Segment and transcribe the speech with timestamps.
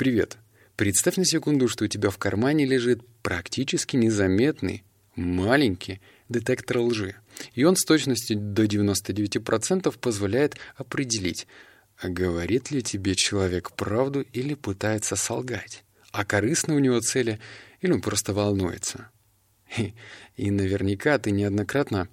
[0.00, 0.38] Привет.
[0.76, 4.82] Представь на секунду, что у тебя в кармане лежит практически незаметный,
[5.14, 7.16] маленький детектор лжи.
[7.52, 11.46] И он с точностью до 99% позволяет определить,
[11.98, 17.38] а говорит ли тебе человек правду или пытается солгать, а корыстны у него цели
[17.82, 19.10] или он просто волнуется.
[19.76, 19.92] И,
[20.34, 22.08] и наверняка ты неоднократно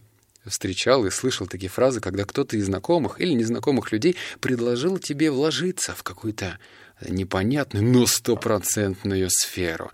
[0.50, 5.94] встречал и слышал такие фразы, когда кто-то из знакомых или незнакомых людей предложил тебе вложиться
[5.94, 6.60] в какую-то
[7.08, 9.92] непонятную, но стопроцентную сферу.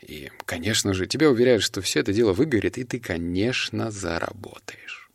[0.00, 5.10] И, конечно же, тебя уверяют, что все это дело выгорит, и ты, конечно, заработаешь.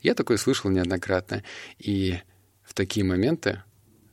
[0.00, 1.44] Я такое слышал неоднократно,
[1.78, 2.18] и
[2.62, 3.62] в такие моменты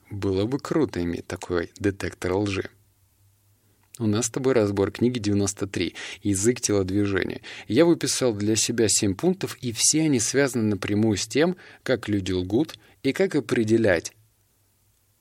[0.09, 2.70] было бы круто иметь такой детектор лжи.
[4.00, 7.42] У нас с тобой разбор книги 93 «Язык телодвижения».
[7.68, 12.32] Я выписал для себя 7 пунктов, и все они связаны напрямую с тем, как люди
[12.32, 14.14] лгут и как определять,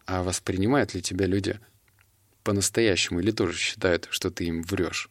[0.04, 1.58] а воспринимают ли тебя люди
[2.42, 5.08] по-настоящему или тоже считают, что ты им врешь.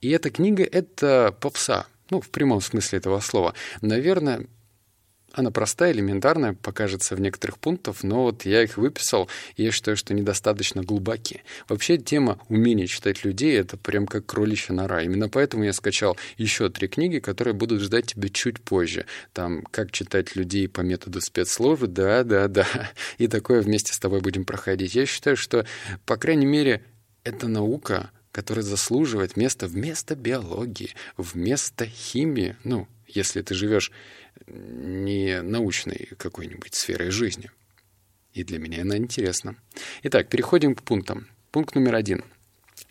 [0.00, 3.54] И эта книга— это попса, ну, в прямом смысле этого слова.
[3.80, 4.46] Наверное,
[5.34, 9.96] она простая, элементарная, покажется в некоторых пунктах, но вот я их выписал, и я считаю,
[9.96, 11.42] что недостаточно глубокие.
[11.68, 15.02] Вообще тема умения читать людей— это прям как кроличья нора.
[15.02, 19.06] Именно поэтому я скачал еще три книги, которые будут ждать тебя чуть позже.
[19.32, 22.66] Там «Как читать людей по методу спецслужбы», да-да-да.
[23.18, 24.94] И такое вместе с тобой будем проходить.
[24.94, 25.66] Я считаю, что,
[26.06, 26.84] по крайней мере,
[27.24, 32.56] это наука, которая заслуживает места вместо биологии, вместо химии.
[32.62, 33.90] Ну, если ты живешь
[34.46, 37.50] не научной какой-нибудь сферой жизни.
[38.32, 39.56] И для меня она интересна.
[40.02, 41.28] Итак, переходим к пунктам.
[41.50, 42.24] Пункт номер один.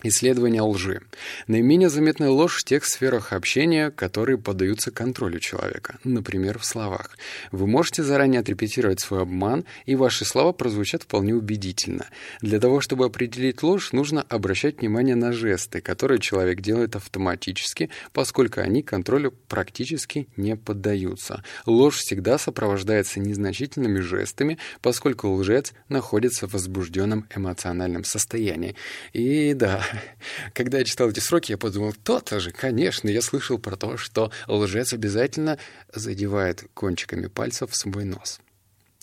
[0.06, 1.02] Исследование лжи.
[1.48, 7.18] Наименее заметная ложь в тех сферах общения, которые поддаются контролю человека, например, в словах.
[7.54, 12.08] Вы можете заранее отрепетировать свой обман, и ваши слова прозвучат вполне убедительно.
[12.42, 18.60] Для того, чтобы определить ложь, нужно обращать внимание на жесты, которые человек делает автоматически, поскольку
[18.60, 21.44] они контролю практически не поддаются.
[21.66, 28.76] Ложь всегда сопровождается незначительными жестами, поскольку лжец находится в возбужденном эмоциональном состоянии.
[29.14, 29.82] И да,
[30.54, 34.32] когда я читал эти сроки, я подумал, то-то же, конечно, я слышал про то, что
[34.48, 35.58] лжец обязательно
[35.94, 38.40] задевает кончиками пальцев свой нос.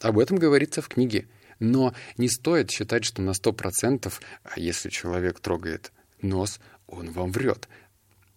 [0.01, 1.29] Об этом говорится в книге.
[1.59, 5.93] Но не стоит считать, что на сто процентов, а если человек трогает
[6.23, 7.69] нос, он вам врет.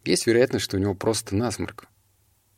[0.03, 1.87] Есть вероятность, что у него просто насморк.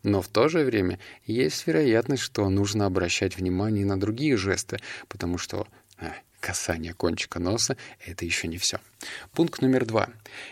[0.02, 5.38] Но в то же время есть вероятность, что нужно обращать внимание на другие жесты, потому
[5.38, 5.68] что
[5.98, 6.14] а,
[6.46, 7.76] касание кончика носа—
[8.06, 8.80] это еще не все.
[9.34, 10.10] Пункт номер два.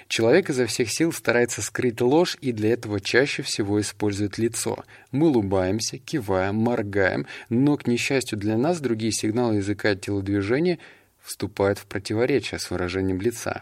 [0.08, 4.84] Человек изо всех сил старается скрыть ложь и для этого чаще всего использует лицо.
[5.12, 10.80] Мы улыбаемся, киваем, моргаем, но, к несчастью для нас, другие сигналы языка и телодвижения
[11.22, 13.62] вступают в противоречие с выражением лица.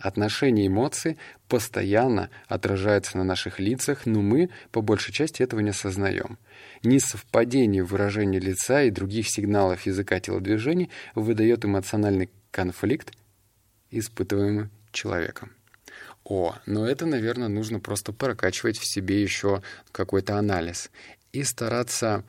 [0.00, 5.70] Отношения и эмоции постоянно отражаются на наших лицах, но мы, по большей части, этого не
[5.70, 6.38] осознаем.
[6.82, 13.12] Несовпадение выражения лица и других сигналов языка телодвижений выдает эмоциональный конфликт,
[13.90, 15.52] испытываемый человеком.
[16.24, 19.62] О, но это, наверное, нужно просто прокачивать в себе еще
[19.92, 20.90] какой-то анализ
[21.32, 22.24] и стараться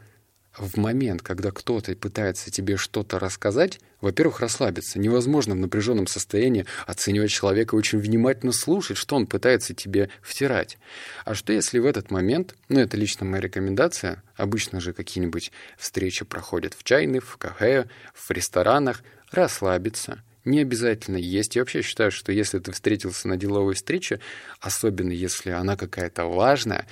[0.57, 4.99] в момент, когда кто-то пытается тебе что-то рассказать, во-первых, расслабиться.
[4.99, 10.77] Невозможно в напряженном состоянии оценивать человека и очень внимательно слушать, что он пытается тебе втирать.
[11.23, 16.25] А что если в этот момент, ну это лично моя рекомендация, обычно же какие-нибудь встречи
[16.25, 21.55] проходят в чайных, в кафе, в ресторанах, расслабиться, не обязательно есть.
[21.55, 24.19] Я вообще считаю, что если ты встретился на деловой встрече,
[24.59, 26.87] особенно если она какая-то важная,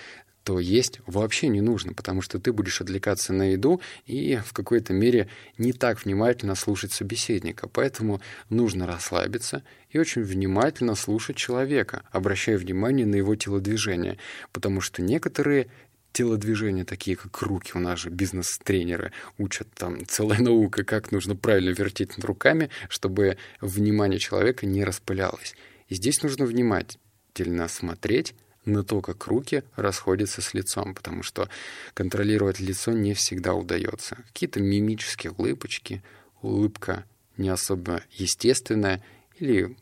[0.49, 4.93] то есть вообще не нужно, потому что ты будешь отвлекаться на еду и в какой-то
[4.93, 5.29] мере
[5.59, 7.67] не так внимательно слушать собеседника.
[7.67, 9.61] Поэтому нужно расслабиться
[9.91, 14.17] и очень внимательно слушать человека, обращая внимание на его телодвижения,
[14.51, 15.67] потому что некоторые
[16.13, 21.75] телодвижения, такие как руки, у нас же бизнес-тренеры учат там целая наука, как нужно правильно
[21.75, 25.53] вертеть руками, чтобы внимание человека не распылялось.
[25.89, 28.33] И здесь нужно внимательно смотреть,
[28.65, 31.49] на то, как руки расходятся с лицом, потому что
[31.93, 34.17] контролировать лицо не всегда удается.
[34.27, 36.03] Какие-то мимические улыбочки,
[36.41, 37.05] улыбка
[37.37, 39.03] не особо естественная
[39.37, 39.75] или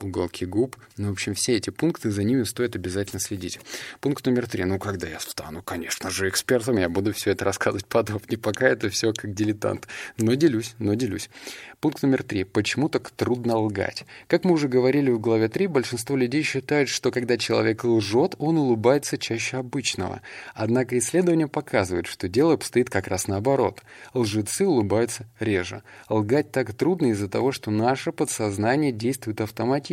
[0.00, 0.76] уголки губ.
[0.96, 3.60] Ну, в общем, все эти пункты, за ними стоит обязательно следить.
[4.00, 4.64] Пункт номер три.
[4.64, 8.38] Ну, когда я стану, конечно же, экспертом, я буду все это рассказывать подробнее.
[8.38, 9.86] Пока это все как дилетант.
[10.16, 11.30] Но делюсь, но делюсь.
[11.80, 12.44] Пункт номер три.
[12.44, 14.04] Почему так трудно лгать?
[14.28, 18.56] Как мы уже говорили в главе 3, большинство людей считают, что когда человек лжет, он
[18.56, 20.22] улыбается чаще обычного.
[20.54, 23.82] Однако исследования показывают, что дело обстоит как раз наоборот.
[24.14, 25.82] Лжецы улыбаются реже.
[26.08, 29.91] Лгать так трудно из-за того, что наше подсознание действует автоматически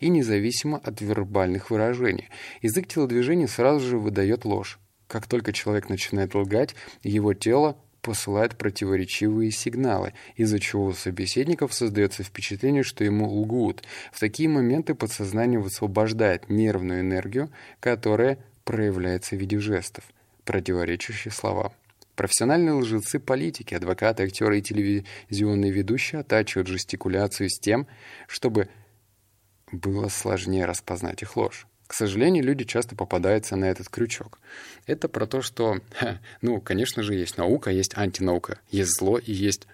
[0.00, 2.28] и независимо от вербальных выражений.
[2.62, 4.78] Язык телодвижений сразу же выдает ложь.
[5.06, 12.22] Как только человек начинает лгать, его тело посылает противоречивые сигналы, из-за чего у собеседников создается
[12.22, 13.82] впечатление, что ему лгут.
[14.12, 17.50] В такие моменты подсознание высвобождает нервную энергию,
[17.80, 20.04] которая проявляется в виде жестов,
[20.44, 21.72] противоречащих словам.
[22.16, 27.86] Профессиональные лжецы, политики, адвокаты, актеры и телевизионные ведущие оттачивают жестикуляцию с тем,
[28.26, 28.68] чтобы
[29.72, 31.66] было сложнее распознать их ложь.
[31.86, 34.38] К сожалению, люди часто попадаются на этот крючок.
[34.86, 35.80] Это про то, что,
[36.40, 39.66] ну, конечно же, есть наука, есть антинаука, есть зло и есть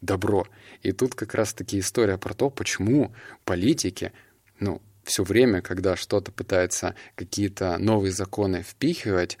[0.00, 0.46] добро.
[0.82, 3.12] И тут как раз-таки история про то, почему
[3.44, 4.12] политики,
[4.60, 9.38] ну, все время, когда что-то пытаются какие-то новые законы впихивать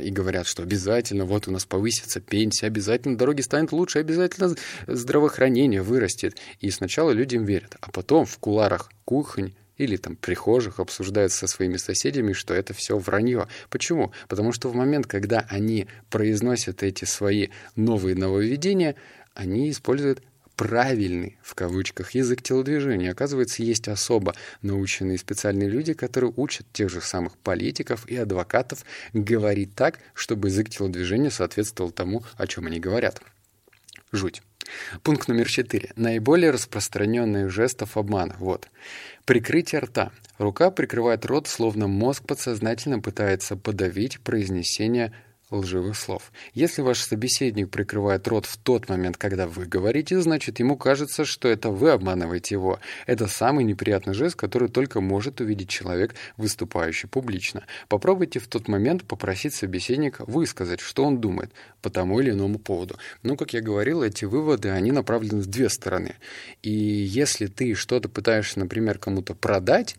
[0.00, 4.54] и говорят, что обязательно вот у нас повысится пенсия, обязательно дороги станут лучше, обязательно
[4.86, 6.36] здравоохранение вырастет.
[6.60, 11.48] И сначала люди им верят, а потом в куларах кухонь или там прихожих обсуждают со
[11.48, 13.48] своими соседями, что это все вранье.
[13.70, 14.12] Почему?
[14.28, 18.94] Потому что в момент, когда они произносят эти свои новые нововведения,
[19.34, 20.22] они используют
[20.62, 23.10] правильный, в кавычках, язык телодвижения.
[23.10, 24.32] Оказывается, есть особо
[24.62, 30.70] наученные специальные люди, которые учат тех же самых политиков и адвокатов говорить так, чтобы язык
[30.70, 33.20] телодвижения соответствовал тому, о чем они говорят.
[34.12, 34.40] Жуть.
[35.02, 35.90] Пункт номер четыре.
[35.96, 38.36] Наиболее распространенные жестов обмана.
[38.38, 38.68] Вот.
[39.24, 40.12] Прикрытие рта.
[40.38, 45.12] Рука прикрывает рот, словно мозг подсознательно пытается подавить произнесение
[45.52, 46.32] лживых слов.
[46.54, 51.48] Если ваш собеседник прикрывает рот в тот момент, когда вы говорите, значит, ему кажется, что
[51.48, 52.80] это вы обманываете его.
[53.06, 57.64] Это самый неприятный жест, который только может увидеть человек, выступающий публично.
[57.88, 62.96] Попробуйте в тот момент попросить собеседника высказать, что он думает по тому или иному поводу.
[63.22, 66.16] Но, как я говорил, эти выводы, они направлены в две стороны.
[66.62, 69.96] И если ты что-то пытаешься, например, кому-то продать,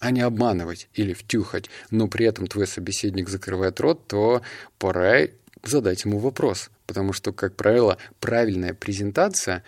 [0.00, 4.42] а не обманывать или втюхать, но при этом твой собеседник закрывает рот, то
[4.78, 5.28] пора
[5.62, 6.70] задать ему вопрос.
[6.86, 9.62] Потому что, как правило, правильная презентация,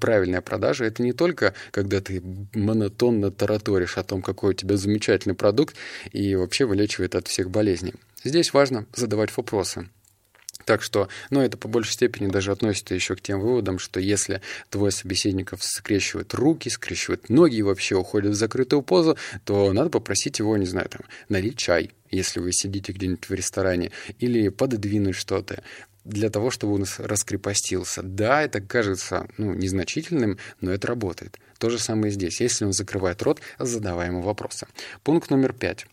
[0.00, 2.22] правильная продажа— это не только, когда ты
[2.54, 5.76] монотонно тараторишь о том, какой у тебя замечательный продукт
[6.12, 7.94] и вообще вылечивает от всех болезней.
[8.24, 9.88] Здесь важно задавать вопросы.
[10.64, 14.40] Так что, ну, это по большей степени даже относится еще к тем выводам, что если
[14.70, 20.38] твой собеседник скрещивает руки, скрещивает ноги и вообще уходит в закрытую позу, то надо попросить
[20.38, 25.62] его, не знаю, там, налить чай, если вы сидите где-нибудь в ресторане, или пододвинуть что-то
[26.04, 28.02] для того, чтобы он раскрепостился.
[28.02, 31.38] Да, это кажется ну, незначительным, но это работает.
[31.58, 32.40] То же самое здесь.
[32.40, 34.66] Если он закрывает рот, задавай ему вопросы.
[35.04, 35.86] Пункт номер пять.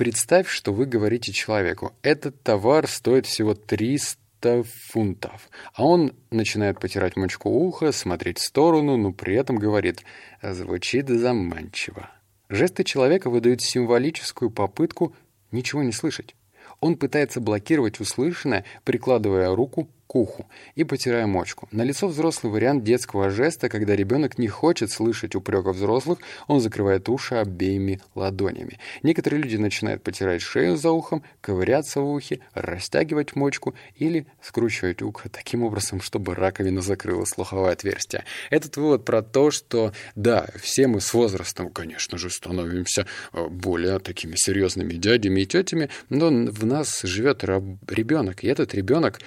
[0.00, 7.16] Представь, что вы говорите человеку, этот товар стоит всего 300 фунтов, а он начинает потирать
[7.16, 10.02] мочку уха, смотреть в сторону, но при этом говорит
[10.42, 12.08] «звучит заманчиво».
[12.48, 15.14] Жесты человека выдают символическую попытку
[15.52, 16.34] ничего не слышать.
[16.80, 21.68] Он пытается блокировать услышанное, прикладывая руку к уху и потирая мочку.
[21.70, 26.18] На лицо взрослый вариант детского жеста, когда ребенок не хочет слышать упреков взрослых,
[26.48, 28.80] он закрывает уши обеими ладонями.
[29.04, 35.28] Некоторые люди начинают потирать шею за ухом, ковыряться в ухе, растягивать мочку или скручивать ухо
[35.28, 38.24] таким образом, чтобы раковина закрыла слуховое отверстие.
[38.50, 44.00] Этот вывод про то, что да, все мы с возрастом, конечно же, становимся э, более
[44.00, 49.20] такими серьезными дядями и тетями, но в нас живет ребенок, и этот ребенок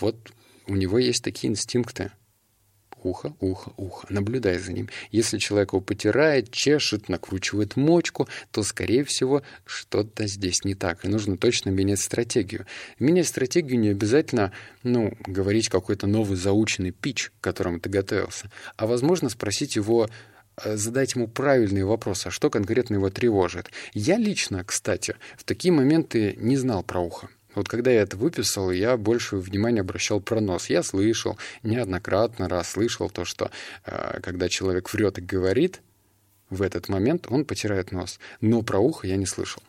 [0.00, 0.32] вот
[0.66, 2.10] у него есть такие инстинкты.
[3.02, 4.06] Ухо, ухо, ухо.
[4.10, 4.88] Наблюдай за ним.
[5.12, 11.04] Если человек его потирает, чешет, накручивает мочку, то, скорее всего, что-то здесь не так.
[11.04, 12.66] И нужно точно менять стратегию.
[12.98, 14.50] Менять стратегию не обязательно,
[14.82, 20.08] ну, говорить какой-то новый заученный пич, к которому ты готовился, а, возможно, спросить его
[20.64, 23.70] э, задать ему правильные вопросы, а что конкретно его тревожит.
[23.92, 27.28] Я лично, кстати, в такие моменты не знал про ухо.
[27.56, 30.68] Вот когда я это выписал, я больше внимания обращал про нос.
[30.68, 33.50] Я слышал, неоднократно раз слышал то, что
[33.86, 35.80] э, когда человек врет и говорит,
[36.50, 38.20] в этот момент он потирает нос.
[38.42, 39.62] Но про ухо я не слышал.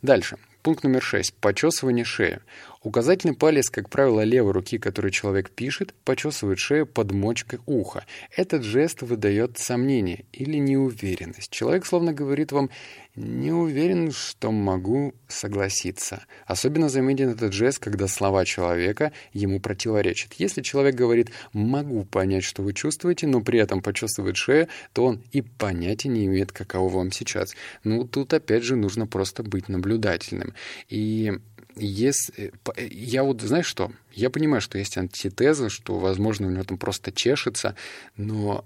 [0.00, 0.38] Дальше.
[0.62, 1.34] Пункт номер шесть.
[1.34, 2.38] Почесывание шеи.
[2.84, 8.04] Указательный палец, как правило, левой руки, которой человек пишет, почесывает шею под мочкой уха.
[8.36, 11.50] Этот жест выдает сомнение или неуверенность.
[11.50, 12.68] Человек словно говорит вам
[13.16, 16.26] «не уверен, что могу согласиться».
[16.46, 20.34] Особенно заметен этот жест, когда слова человека ему противоречат.
[20.34, 25.22] Если человек говорит «могу понять, что вы чувствуете», но при этом почувствует шею, то он
[25.32, 27.54] и понятия не имеет, каково вам сейчас.
[27.82, 30.52] Ну, тут опять же нужно просто быть наблюдательным.
[30.90, 31.32] И
[31.76, 36.78] если, я вот, знаешь что, я понимаю, что есть антитеза, что, возможно, у него там
[36.78, 37.76] просто чешется,
[38.16, 38.64] но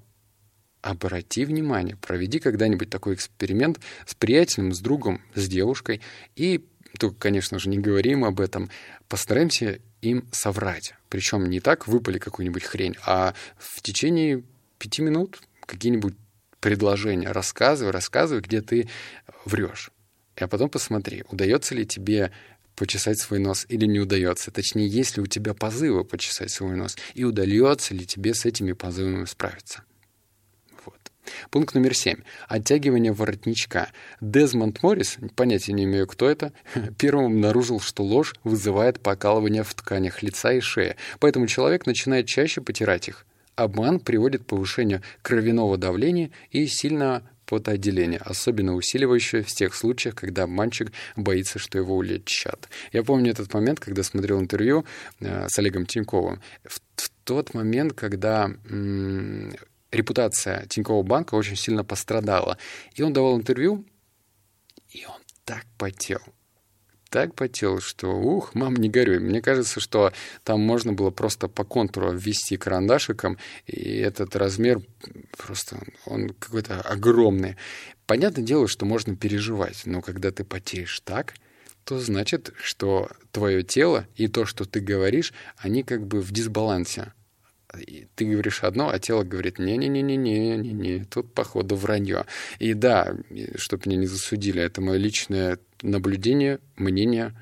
[0.82, 6.00] обрати внимание, проведи когда-нибудь такой эксперимент с приятелем, с другом, с девушкой,
[6.36, 6.64] и
[6.98, 8.70] только, конечно же, не говорим об этом,
[9.08, 10.94] постараемся им соврать.
[11.08, 14.42] Причем не так выпали какую-нибудь хрень, а в течение
[14.78, 16.14] пяти минут какие-нибудь
[16.60, 18.88] предложения рассказывай, рассказывай, где ты
[19.44, 19.90] врешь.
[20.36, 22.30] А потом посмотри, удается ли тебе
[22.78, 24.50] почесать свой нос или не удается.
[24.50, 28.72] Точнее, есть ли у тебя позывы почесать свой нос и удается ли тебе с этими
[28.72, 29.82] позывами справиться.
[30.84, 30.98] Вот.
[31.50, 32.22] Пункт номер семь.
[32.48, 33.88] Оттягивание воротничка.
[34.20, 36.52] Дезмонд Моррис, понятия не имею, кто это,
[36.98, 42.60] первым обнаружил, что ложь вызывает покалывание в тканях лица и шеи, поэтому человек начинает чаще
[42.60, 43.26] потирать их.
[43.56, 50.46] Обман приводит к повышению кровяного давления и сильно потоотделение, особенно усиливающее в тех случаях, когда
[50.46, 52.68] мальчик боится, что его улечат.
[52.92, 54.84] Я помню этот момент, когда смотрел интервью
[55.20, 56.40] э, с Олегом Тиньковым.
[56.64, 59.54] В, в тот момент, когда м-
[59.90, 62.58] репутация Тинькова банка очень сильно пострадала.
[62.94, 63.84] И он давал интервью,
[64.90, 66.20] и он так потел
[67.10, 69.18] так потел, что ух, мам, не горюй.
[69.18, 70.12] Мне кажется, что
[70.44, 74.80] там можно было просто по контуру ввести карандашиком, и этот размер
[75.36, 77.56] просто, он какой-то огромный.
[78.06, 81.34] Понятное дело, что можно переживать, но когда ты потеешь так,
[81.84, 87.12] то значит, что твое тело и то, что ты говоришь, они как бы в дисбалансе.
[88.14, 92.24] Ты говоришь одно, а тело говорит, не-не-не-не-не-не, тут, походу, вранье.
[92.58, 93.14] И да,
[93.56, 97.34] чтобы меня не засудили, это мое личное наблюдение, мнение.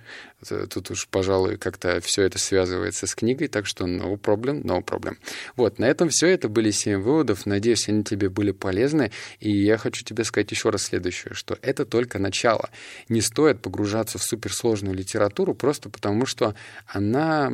[0.69, 5.17] Тут уж, пожалуй, как-то все это связывается с книгой, так что no problem, no problem.
[5.57, 6.27] Вот, на этом все.
[6.27, 7.47] Это были семь выводов.
[7.47, 9.13] Надеюсь, они тебе были полезны.
[9.41, 12.69] И я хочу тебе сказать еще раз следующее, что это только начало.
[13.09, 16.55] Не стоит погружаться в суперсложную литературу просто потому, что
[16.87, 17.51] она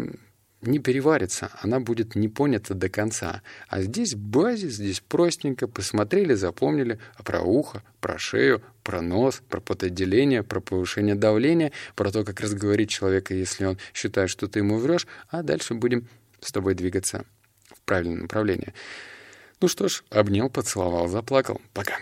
[0.62, 3.42] не переварится, она будет не понята до конца.
[3.68, 10.42] А здесь базис, здесь простенько, посмотрели, запомнили про ухо, про шею, про нос, про потоотделение,
[10.42, 15.06] про повышение давления, про то, как разговорить человека, если он считает, что ты ему врешь,
[15.28, 16.08] а дальше будем
[16.40, 17.24] с тобой двигаться
[17.74, 18.72] в правильном направлении.
[19.60, 21.60] Ну что ж, обнял, поцеловал, заплакал.
[21.72, 21.98] Пока.